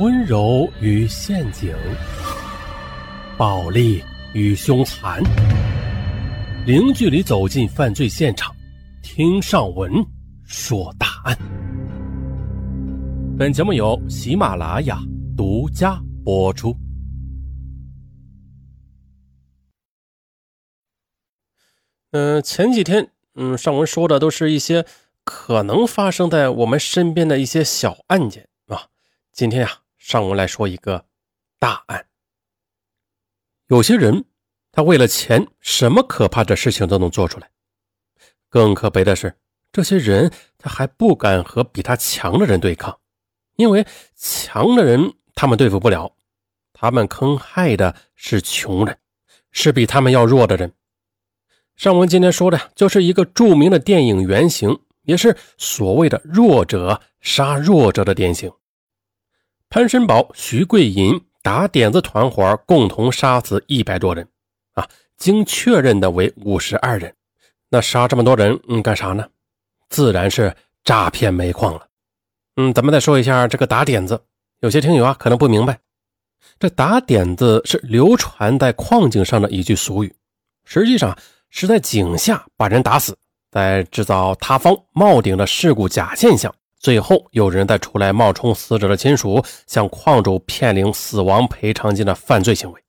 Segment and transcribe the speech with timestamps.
[0.00, 1.72] 温柔与陷阱，
[3.38, 4.02] 暴力
[4.32, 5.22] 与凶残，
[6.66, 8.52] 零距离走进犯罪现场，
[9.04, 10.04] 听上文
[10.42, 11.38] 说大案。
[13.38, 14.98] 本节目由喜马拉雅
[15.36, 16.76] 独家播出。
[22.10, 24.84] 嗯，前几天，嗯，上文说的都是一些
[25.22, 28.88] 可能发生在我们身边的一些小案件啊。
[29.32, 29.82] 今天呀。
[30.04, 31.06] 上文来说一个
[31.58, 32.06] 大案。
[33.68, 34.26] 有些人，
[34.70, 37.50] 他为了钱，什么可怕的事情都能做出来。
[38.50, 39.34] 更可悲的是，
[39.72, 43.00] 这些人他还不敢和比他强的人对抗，
[43.56, 46.14] 因为强的人他们对付不了，
[46.74, 48.98] 他们坑害的是穷人，
[49.52, 50.70] 是比他们要弱的人。
[51.76, 58.52] 上文今天说的就是一个著名的电影原型，也是所谓的弱者杀弱者的典型。
[59.74, 64.24] 潘申宝、徐桂银打点子团伙共同杀死一百多人，
[64.74, 67.12] 啊，经确认的为五十二人。
[67.70, 69.26] 那杀这么多人，嗯，干啥呢？
[69.88, 71.88] 自然是诈骗煤矿了。
[72.54, 74.22] 嗯，咱们再说一下这个打点子。
[74.60, 75.76] 有些听友啊可能不明白，
[76.60, 80.14] 这打点子是流传在矿井上的一句俗语，
[80.64, 81.18] 实际上
[81.50, 83.18] 是在井下把人打死，
[83.50, 86.54] 在制造塌方冒顶的事故假现象。
[86.84, 92.84] 最后，有人再出来冒充死者的亲属，向矿主骗领死亡赔偿金的犯罪行为。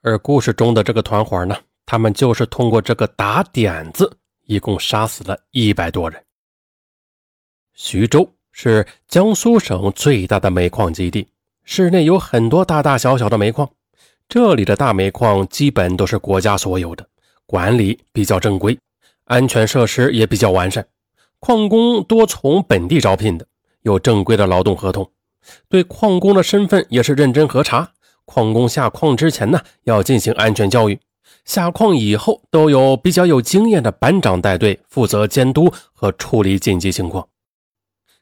[0.00, 1.54] 而故事中的这个团伙呢，
[1.84, 4.10] 他们就是通过这个打点子，
[4.46, 6.18] 一共杀死了一百多人。
[7.74, 11.28] 徐州是江苏省最大的煤矿基地，
[11.62, 13.70] 市内有很多大大小小的煤矿，
[14.30, 17.06] 这里的大煤矿基本都是国家所有的，
[17.44, 18.78] 管理比较正规，
[19.24, 20.82] 安全设施也比较完善。
[21.40, 23.46] 矿工多从本地招聘的，
[23.82, 25.10] 有正规的劳动合同，
[25.68, 27.92] 对矿工的身份也是认真核查。
[28.26, 30.96] 矿工下矿之前呢，要进行安全教育；
[31.44, 37.26] 下矿以后，都有比较有经验的班长带队，负责监督和处理紧急情况。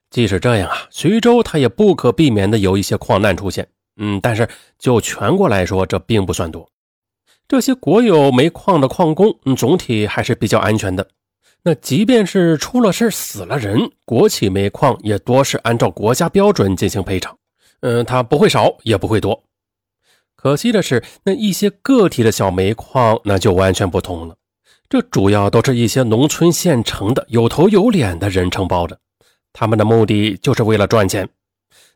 [0.08, 3.68] 即使这样啊，徐州它也不可避免的有一些矿难出现。
[4.00, 4.48] 嗯，但是
[4.78, 6.66] 就全国来说，这并不算多。
[7.48, 11.06] 这些国有煤矿的矿工，嗯，总体还是比较安全的。
[11.64, 17.36] 那即便是出了事死了人，国企煤矿也多是按照国家标准进行赔偿。
[17.80, 19.44] 嗯，它不会少，也不会多。
[20.34, 24.36] 可惜的是，那一些个体的小煤矿那就完全不同了。
[24.88, 28.98] 这主要都是一些农村县城的有头有脸的人承包的，
[29.52, 31.28] 他们的目的就是为了赚钱。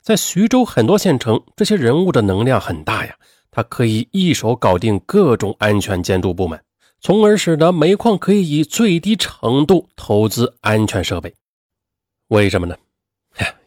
[0.02, 3.14] 在徐州很多县城，这些人物的能量很大呀，
[3.50, 6.60] 他可以一手搞定各种安全监督部门。
[7.02, 11.34] 从而使得煤矿可以以最低程度投资安全设备。
[12.28, 12.76] 为什么呢？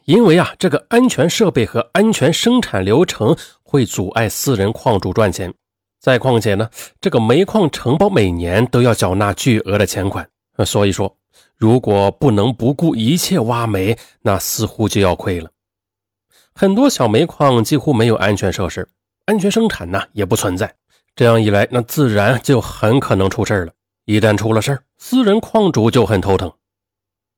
[0.06, 5.54] 因为啊，这个安全设备和安全生产流程会阻碍私人矿主赚钱。
[6.00, 6.70] 再况且呢，
[7.02, 10.30] 这个煤矿承包每年都要缴纳巨额的钱款。
[10.66, 11.18] 所以说，
[11.58, 15.50] 如果不能不顾一切挖煤，那似乎就要亏了。
[16.54, 18.88] 很多小煤矿几乎没有安全设施，
[19.26, 20.74] 安全生产呢也不存在。
[21.16, 23.72] 这样一来，那自然就很可能出事了。
[24.06, 26.52] 一旦出了事私人矿主就很头疼。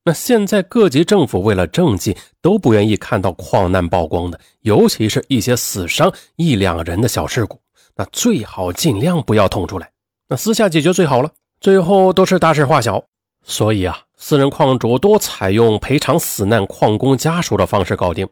[0.03, 7.61] 那现在各级政府为了政绩，都不愿意看到矿难曝光的，尤其是一些死伤一两人的小事故，
[7.95, 9.91] 那最好尽量不要捅出来，
[10.29, 11.29] 那私下解决最好了。
[11.59, 13.03] 最后都是大事化小，
[13.45, 18.27] 所以啊，私人矿主多采用赔偿死难矿工家属的方式搞定，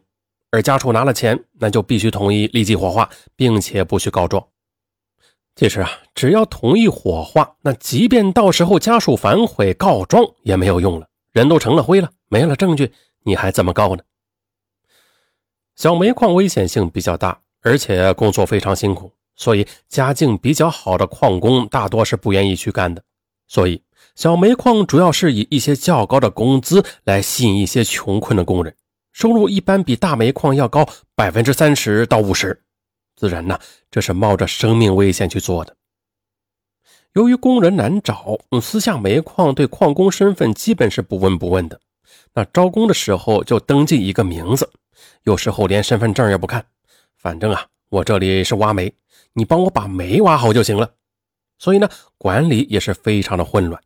[0.50, 4.44] 而家属拿了钱，那就必须同意立即火化，并且不许告状。
[5.56, 12.92] 其实啊，只要同意火化，那即便到时候家属反悔告状也没有用了，人都成了灰了，没了证据，
[13.24, 14.02] 你还怎么告呢？
[15.74, 23.02] 小煤矿危险性比较大，而且工作非常辛苦，所以家境比较好的矿工大多是不愿意去干的。
[23.48, 23.82] 所以
[24.14, 28.76] 小煤矿主要是以一些较高的工资来吸引一些穷困的工人，
[29.10, 32.62] 收入一般比大煤矿要高百分之三十到五十。
[33.16, 33.58] 自然呢，
[33.90, 35.74] 这是冒着生命危险去做的。
[37.14, 41.80] 由于工人难找，私下煤矿对矿工身份基本是不问不问的。
[42.34, 44.70] 那招工的时候就登记一个名字，
[45.22, 46.66] 有时候连身份证也不看，
[47.16, 48.92] 反正啊，我这里是挖煤，
[49.32, 50.92] 你帮我把煤挖好就行了。
[51.58, 53.82] 所以呢，管理也是非常的混乱。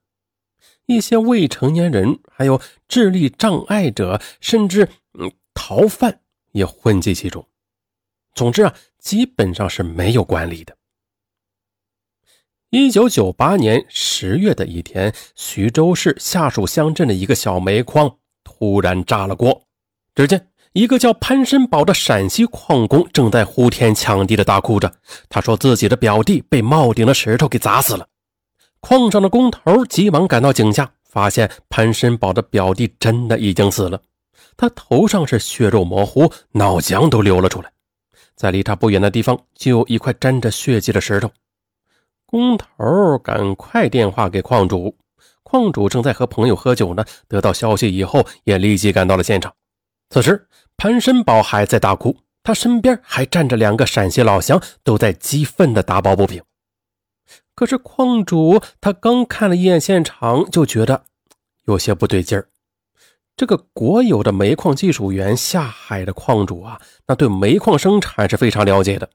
[0.87, 7.47] 一些未成年人，还有智力障碍者，甚至嗯逃犯也混迹其中。
[8.35, 8.75] 总之啊。
[9.01, 10.77] 基本上是没有管理的。
[12.69, 19.63] 一九九八年十月的一天，徐州市下属乡镇的一个小煤矿突然炸了锅。
[20.15, 24.93] 只见一个叫潘申宝的陕西矿工正在呼天抢地的大哭着。
[25.31, 28.07] 他说自己的表弟被帽顶的石头给砸死了。
[28.81, 34.03] 矿上的工头急忙赶到井下，发现潘申宝的表弟真的已经死了。
[34.59, 37.73] 他头上是血肉模糊，脑浆都流了出来。
[38.41, 41.31] 在离他不远的地方，就有一块沾着血迹的石头。
[42.25, 44.97] 工头赶快电话给矿主，
[45.43, 47.05] 矿主正在和朋友喝酒呢。
[47.29, 49.55] 得到消息以后，也立即赶到了现场。
[50.09, 50.49] 此时，
[50.79, 56.43] 潘申宝还在大哭，他身边还站着两个陕西老乡，都在激愤地打抱不平。
[57.55, 61.05] 可是，矿主他刚看了一眼现场，就觉得
[61.67, 62.49] 有些不对劲儿。
[63.37, 69.09] 这个国有的煤矿技术员下海的矿主啊，那对煤矿生产是非常了解的。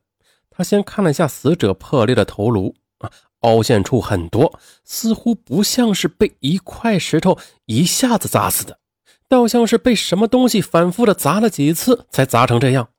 [0.49, 8.79] 他先看了一下死者破裂的头颅啊，凹陷处很多，似乎不像是被一块石头一下子砸死的。
[9.27, 12.89] 倒像是被什么东西反复的砸了几次才砸成这样，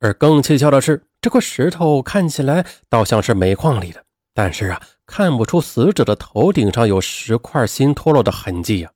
[0.00, 8.90] 而更蹊跷的是，这块石头看起来倒像是煤矿里的，但是啊，看不出死者的头顶上有石块新脱落的痕迹呀。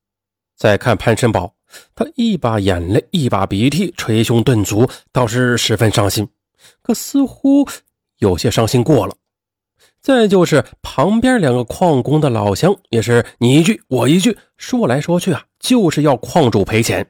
[0.62, 1.52] 再看潘申宝，
[1.92, 6.28] 他一把眼泪一把鼻涕，捶胸顿足，倒是十分伤心，
[6.82, 7.66] 可似乎
[8.18, 9.16] 有些伤心过了。
[10.00, 17.04] 再就是旁边两个矿工的老乡，也是你一句我一句，说来说去啊，就是要矿主赔钱。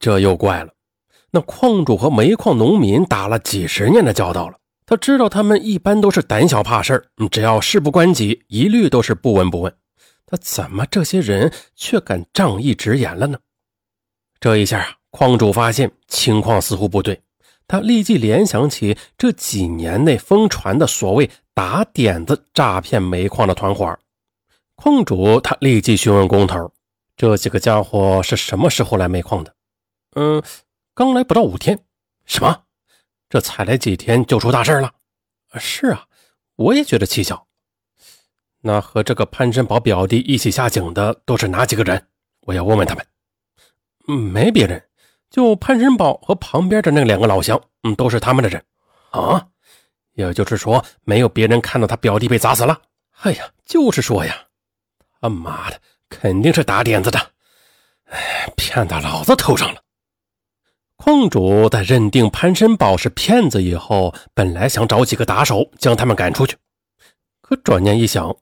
[0.00, 0.72] 这又怪了，
[1.30, 4.56] 那矿主和煤矿农民打了几十年的交道了，
[4.86, 9.72] 他知道他们一般都是胆小怕事，只要事不关己，一律都是不闻不问。
[10.26, 13.38] 他怎么这些人却敢仗义直言了呢？
[14.40, 17.22] 这一下啊，矿主发现情况似乎不对。
[17.66, 23.98] 他立即联想起这几年内疯传的所谓打点子诈骗煤矿的团伙，
[24.74, 26.70] 矿主他立即询问工头
[27.16, 29.54] ：“这几个家伙是什么时候来煤矿的
[30.16, 30.42] ？”“嗯，
[30.94, 31.78] 刚来不到五天。
[32.26, 32.64] ”“什么？
[33.30, 34.92] 这才来几天就出大事了
[35.56, 36.06] ？”“是啊，
[36.56, 37.46] 我也觉得蹊跷。
[38.64, 42.08] ”“那和这个潘振宝表弟一起下井的都是哪几个人？
[42.46, 43.06] 我要问问他们。
[44.08, 44.82] ”“嗯，没别人。”
[45.30, 48.64] 就潘仁宝和旁边的那两个老乡，嗯，都是他们的人
[49.10, 49.48] 啊。
[50.12, 52.80] 也就是说，没有别人看到他表弟被砸死了。
[53.22, 54.46] 哎呀，就是说呀，
[55.20, 57.18] 他妈的，肯定是打点子的，
[58.04, 59.82] 哎，骗到老子头上了。
[60.96, 66.56] 矿主在认定潘申宝是骗子以后，本来想找几个打手将他们赶出去，
[67.40, 68.36] 可转念一想，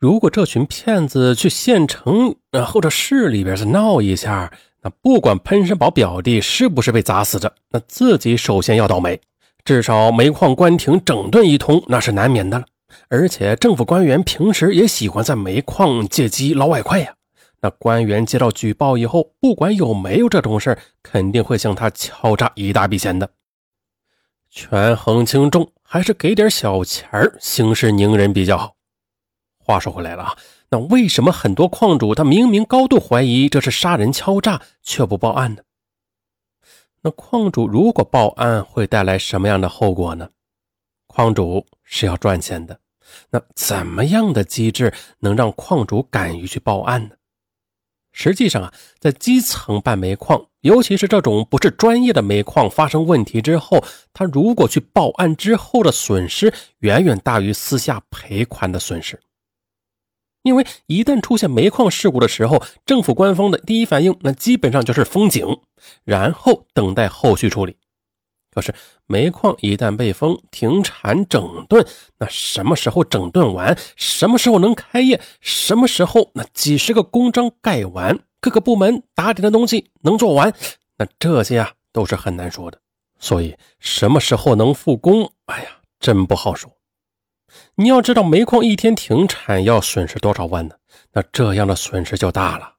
[0.00, 2.34] 如果这群骗子去县城
[2.66, 4.50] 或者市里边再闹一下。
[4.82, 9.20] 那不管潘申宝表弟是不是被砸死的，那自己首先要倒霉。
[9.62, 12.64] 至少煤矿关停整顿一通，那是难免的了。
[13.10, 17.12] 而且政府官员平时也喜欢在煤矿借机捞外快呀。
[17.60, 23.28] 那官员接到举报以后，不管有没有这种事肯定会向他敲诈一大笔钱的。
[24.50, 28.76] 权衡轻重，还是给点小钱儿，息事宁人比较好。
[29.70, 30.36] 话说回来了啊。
[30.70, 35.62] 那为什么很多矿主他明明高度怀疑这是杀人敲诈，却不报案呢？
[37.02, 40.28] 那矿主如果报案，会带来什么样的后果呢？
[41.06, 42.78] 矿主是要赚钱的，
[43.30, 47.16] 那怎么样的机制能让矿主敢于去报案呢？
[48.12, 53.82] 实际上啊，在基层办煤矿，尤其是这种不是专业的煤矿发生问题之后，
[54.12, 59.18] 他如果去报案之后的损失，远远大于私下赔款的损失。
[60.42, 65.60] 因为一旦出现煤矿事故的时候，政府官方的第一反应，那基本上就是封井，
[66.04, 67.76] 然后等待后续处理。
[68.52, 68.74] 可是
[69.06, 71.86] 煤矿一旦被封、停产、整顿，
[72.18, 73.78] 那什么时候整顿完？
[73.94, 75.20] 什么时候能开业？
[75.40, 80.52] 什么时候那几十个公章盖完，各个部门打点的东西能做完？
[80.96, 82.78] 那这些啊都是很难说的。
[83.20, 85.30] 所以什么时候能复工？
[85.44, 85.70] 哎呀，
[86.00, 86.72] 真不好说。
[87.74, 90.74] 你要知道，煤矿一天停产要损失多少万呢？
[91.12, 92.74] 那这样的损失就大了。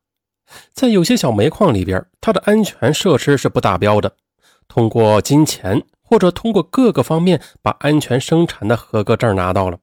[0.74, 4.16] 在有些小煤矿里边，它的安全设施是不达标的。
[4.68, 9.78] 通过金钱或者通过各个方面把安全生产的合格证拿到了，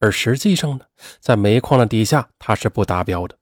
[0.00, 0.84] 而实际上呢，
[1.20, 3.36] 在煤矿的底下它是不达标的。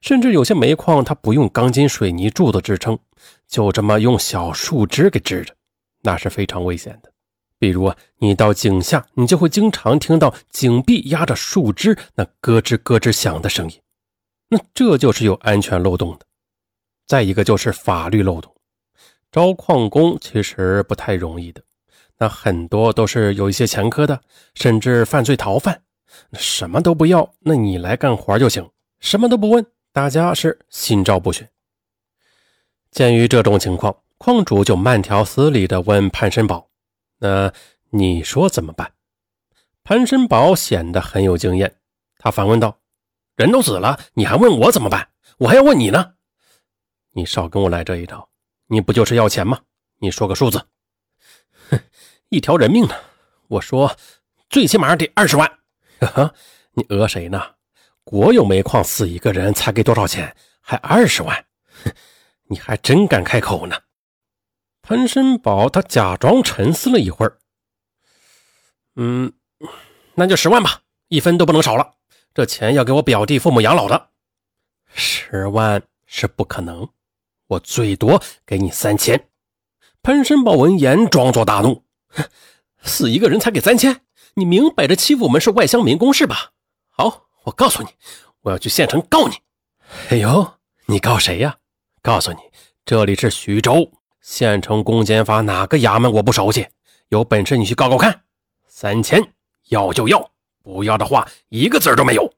[0.00, 2.98] 甚至有些煤矿它不用钢筋水泥柱子支撑，
[3.46, 5.54] 就这么用小树枝给支着，
[6.02, 7.10] 那是非常危险的。
[7.58, 13.80] 比如啊，你到井下，你就会经常听到井壁压着树枝那咯吱咯吱响的声音，
[14.48, 16.26] 那这就是有安全漏洞的。
[17.06, 18.54] 再一个就是法律漏洞，
[19.32, 21.62] 招矿工其实不太容易的，
[22.18, 24.20] 那很多都是有一些前科的，
[24.54, 25.82] 甚至犯罪逃犯，
[26.34, 31.48] 什么都不要，那你来干活就行，什么都不问，大家是心照不宣。
[32.90, 33.96] 鉴于这种情况。
[34.20, 36.67] 矿主就慢条斯理地问潘申宝
[37.18, 37.52] ：“那
[37.90, 38.92] 你说怎么办？”
[39.84, 41.76] 潘申宝显得很有经验，
[42.18, 42.78] 他反问道
[43.36, 45.08] ：“人都死了，你还问我怎么办？
[45.38, 46.14] 我还要问你呢！
[47.12, 48.28] 你少跟我来这一招！
[48.66, 49.60] 你不就是要钱吗？
[50.00, 50.66] 你说个数字。
[51.70, 51.80] ”“哼，
[52.28, 52.94] 一条人命呢？
[53.48, 53.96] 我说，
[54.50, 55.50] 最起码得二十万。
[56.00, 56.34] ”“呵呵，
[56.72, 57.42] 你讹谁呢？
[58.04, 60.36] 国有煤矿死一个人才给多少钱？
[60.60, 61.46] 还二十万？
[61.84, 61.92] 哼，
[62.48, 63.74] 你还真敢开口呢！”
[64.88, 67.36] 潘申宝他假装沉思了一会儿，
[68.96, 69.30] 嗯，
[70.14, 71.96] 那就十万吧，一分都不能少了。
[72.32, 74.08] 这钱要给我表弟父母养老的，
[74.94, 76.88] 十万是不可能，
[77.48, 79.28] 我最多给你三千。
[80.00, 81.84] 潘申宝闻言装作大怒
[82.80, 84.00] ：“死一个人才给三千？
[84.36, 86.52] 你明摆着欺负我们是外乡民工是吧？
[86.88, 87.90] 好，我告诉你，
[88.40, 89.34] 我要去县城告你。
[90.08, 90.54] 哎呦，
[90.86, 91.58] 你告谁呀？
[92.00, 92.38] 告诉你，
[92.86, 93.92] 这里是徐州。”
[94.30, 96.68] 县城公检法哪个衙门我不熟悉？
[97.08, 98.24] 有本事你去告告看！
[98.66, 99.32] 三千
[99.70, 100.30] 要就要，
[100.62, 102.30] 不要的话一个字都没有。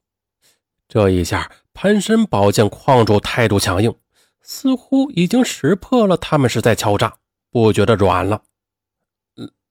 [0.89, 3.93] 这一下，潘申宝见矿主态度强硬，
[4.41, 7.13] 似乎已经识破了他们是在敲诈，
[7.51, 8.41] 不觉得软了。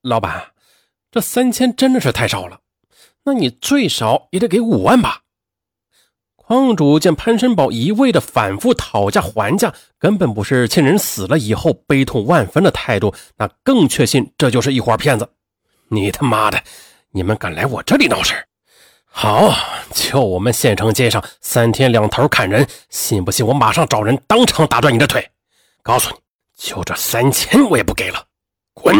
[0.02, 0.52] 老板，
[1.10, 2.60] 这三千真的是太少了，
[3.24, 5.22] 那你最少也得给五万吧？
[6.50, 15.28] 帮主见潘申宝一味的反复讨价还价，根本不是亲人死了以后悲痛万分的态度，那更确信这就是一伙骗子。
[15.90, 16.60] 你他妈的，
[17.12, 18.34] 你们敢来我这里闹事？
[19.04, 19.54] 好，
[19.94, 25.30] 就我们县城街上三天两头砍人，信不信我马上找人当场打断你的腿？
[25.84, 26.16] 告诉你，
[26.56, 28.24] 就这三千我也不给了，
[28.74, 28.96] 滚！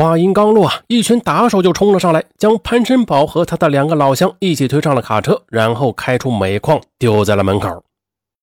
[0.00, 7.84] 话音刚落啊，一群打手就冲了上来，将潘申宝和他的两个老乡一起推上了卡车，然后开出煤矿，丢在了门口。